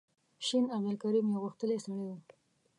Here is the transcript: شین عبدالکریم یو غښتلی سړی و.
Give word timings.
شین 0.45 0.65
عبدالکریم 0.75 1.27
یو 1.31 1.41
غښتلی 1.43 1.77
سړی 1.85 2.05
و. 2.07 2.19